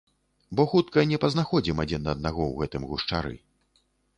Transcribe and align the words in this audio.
Бо 0.59 0.63
хутка 0.71 1.03
не 1.11 1.19
пазнаходзім 1.25 1.83
адзін 1.85 2.09
аднаго 2.17 2.41
ў 2.49 2.53
гэтым 2.63 2.91
гушчары. 2.95 3.35